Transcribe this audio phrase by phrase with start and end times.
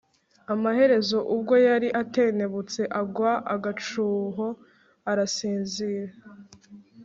[0.53, 4.47] Amaherezo ubwo yari atentebutse agwa agacuho
[5.11, 6.13] arasinzira